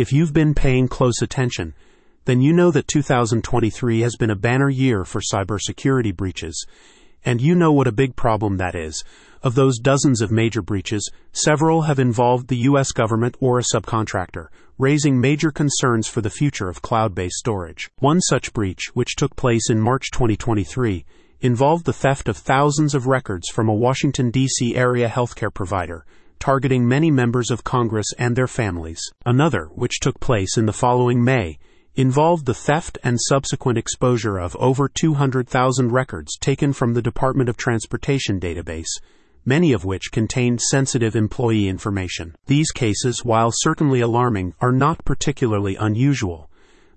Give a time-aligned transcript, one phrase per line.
[0.00, 1.74] If you've been paying close attention,
[2.24, 6.66] then you know that 2023 has been a banner year for cybersecurity breaches.
[7.22, 9.04] And you know what a big problem that is.
[9.42, 12.92] Of those dozens of major breaches, several have involved the U.S.
[12.92, 14.46] government or a subcontractor,
[14.78, 17.90] raising major concerns for the future of cloud based storage.
[17.98, 21.04] One such breach, which took place in March 2023,
[21.42, 24.74] involved the theft of thousands of records from a Washington, D.C.
[24.74, 26.06] area healthcare provider,
[26.40, 29.00] targeting many members of Congress and their families.
[29.24, 31.58] Another, which took place in the following May,
[31.94, 37.56] involved the theft and subsequent exposure of over 200,000 records taken from the Department of
[37.56, 38.88] Transportation database,
[39.44, 42.34] many of which contained sensitive employee information.
[42.46, 46.50] These cases, while certainly alarming, are not particularly unusual.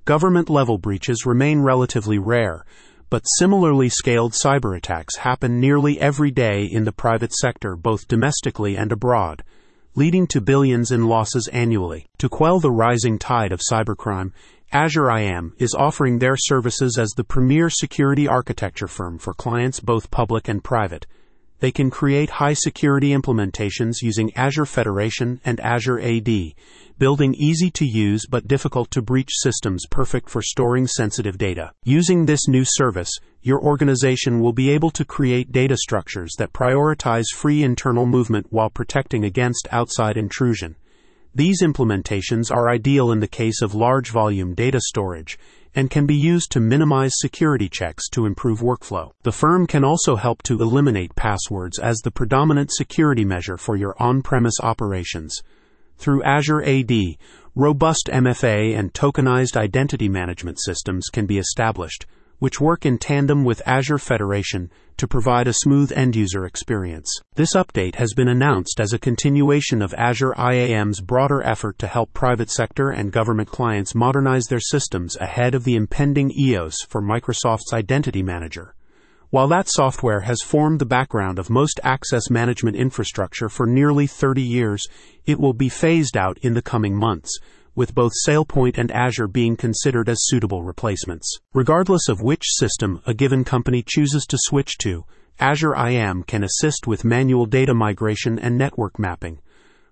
[0.06, 2.66] Government level breaches remain relatively rare,
[3.10, 8.76] but similarly scaled cyber attacks happen nearly every day in the private sector, both domestically
[8.76, 9.44] and abroad,
[9.96, 12.06] leading to billions in losses annually.
[12.20, 14.32] To quell the rising tide of cybercrime,
[14.72, 20.10] Azure IAM is offering their services as the premier security architecture firm for clients both
[20.10, 21.06] public and private.
[21.60, 26.28] They can create high security implementations using Azure Federation and Azure AD,
[26.98, 31.72] building easy to use but difficult to breach systems perfect for storing sensitive data.
[31.84, 37.26] Using this new service, your organization will be able to create data structures that prioritize
[37.34, 40.76] free internal movement while protecting against outside intrusion.
[41.36, 45.40] These implementations are ideal in the case of large volume data storage
[45.76, 49.12] and can be used to minimize security checks to improve workflow.
[49.24, 53.96] The firm can also help to eliminate passwords as the predominant security measure for your
[54.00, 55.42] on premise operations.
[55.98, 56.92] Through Azure AD,
[57.56, 62.06] robust MFA and tokenized identity management systems can be established,
[62.40, 67.10] which work in tandem with Azure Federation to provide a smooth end user experience.
[67.36, 72.14] This update has been announced as a continuation of Azure IAM's broader effort to help
[72.14, 77.74] private sector and government clients modernize their systems ahead of the impending EOS for Microsoft's
[77.74, 78.76] Identity Manager.
[79.34, 84.44] While that software has formed the background of most access management infrastructure for nearly 30
[84.44, 84.86] years,
[85.26, 87.40] it will be phased out in the coming months
[87.74, 91.40] with both SailPoint and Azure being considered as suitable replacements.
[91.52, 95.04] Regardless of which system a given company chooses to switch to,
[95.40, 99.40] Azure IAM can assist with manual data migration and network mapping.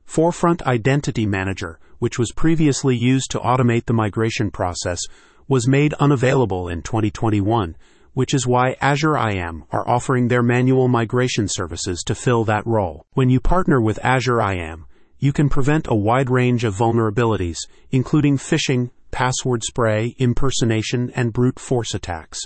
[0.05, 4.99] Forefront Identity Manager, which was previously used to automate the migration process,
[5.47, 7.75] was made unavailable in 2021,
[8.13, 13.05] which is why Azure IAM are offering their manual migration services to fill that role.
[13.13, 14.85] When you partner with Azure IAM,
[15.19, 17.59] you can prevent a wide range of vulnerabilities,
[17.91, 22.39] including phishing, password spray, impersonation, and brute force attacks.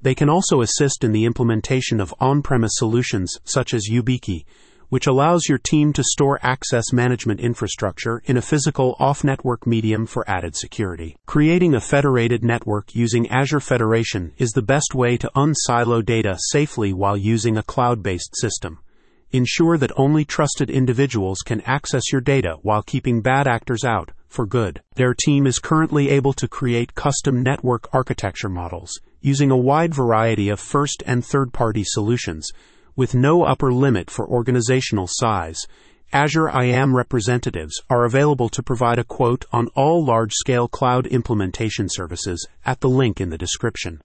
[0.00, 4.44] They can also assist in the implementation of on premise solutions such as YubiKey,
[4.88, 10.06] which allows your team to store access management infrastructure in a physical off network medium
[10.06, 11.16] for added security.
[11.26, 16.92] Creating a federated network using Azure Federation is the best way to unsilo data safely
[16.92, 18.78] while using a cloud based system.
[19.30, 24.46] Ensure that only trusted individuals can access your data while keeping bad actors out for
[24.46, 24.80] good.
[24.94, 30.48] Their team is currently able to create custom network architecture models using a wide variety
[30.48, 32.50] of first and third party solutions
[32.98, 35.60] with no upper limit for organizational size.
[36.12, 41.88] Azure IAM representatives are available to provide a quote on all large scale cloud implementation
[41.88, 43.96] services at the link in the description.